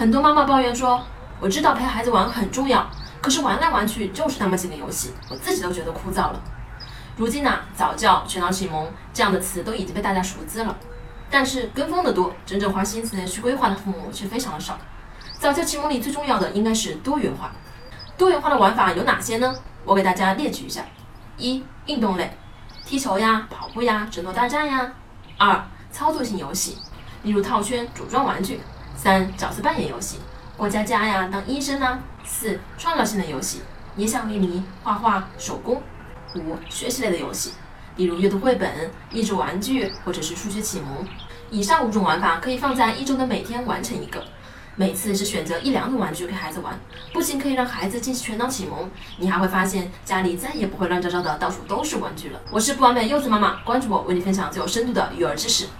[0.00, 1.04] 很多妈妈抱怨说
[1.38, 2.88] ：“我知道陪孩子玩很重要，
[3.20, 6.42] 可是玩来玩去就是那么几个游戏，我自己都觉得枯燥了。”
[7.18, 10.74] 如今呢，早教、全脑启蒙这样的词都已经被大家熟知了，
[11.30, 14.78] 但是跟风的多，真正花心思去规划的父母却非常的少。
[15.38, 17.52] 早教启蒙里最重要的应该是多元化。
[18.16, 19.54] 多元化的玩法有哪些呢？
[19.84, 20.82] 我给大家列举一下：
[21.36, 22.34] 一、运动类，
[22.86, 24.92] 踢球呀、跑步呀、争夺大战呀；
[25.36, 25.62] 二、
[25.92, 26.78] 操作性游戏，
[27.22, 28.62] 例如套圈、组装玩具。
[29.02, 30.18] 三、角色扮演游戏，
[30.58, 31.98] 过家家呀，当医生呐。
[32.22, 33.62] 四、创造性的游戏，
[33.94, 35.80] 捏橡皮泥、画画、手工。
[36.36, 37.52] 五、学习类的游戏，
[37.96, 41.08] 比如阅读绘本、益智玩具或者是数学启蒙。
[41.50, 44.22] 以上五种玩法可以放在一周的每天完成一个，
[44.76, 46.78] 每次是选择一两种玩具给孩子玩，
[47.10, 52.40] 不仅可以让孩子进行全脑启蒙，你还会发现家里再也不会乱糟糟的，到处都是玩具了。
[52.52, 55.66] 我是不完美柚子妈妈，关注我，为你分享最有深度的育儿知识。